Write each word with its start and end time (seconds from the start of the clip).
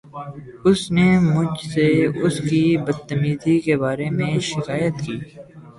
اُس 0.65 0.81
نے 0.95 1.07
مجھ 1.33 1.59
سے 1.73 1.85
اس 2.23 2.35
کی 2.49 2.63
بد 2.85 2.97
تمیزی 3.09 3.55
کے 3.65 3.73
بارے 3.83 4.07
میں 4.17 4.31
شکایت 4.49 4.95
کی۔ 5.05 5.15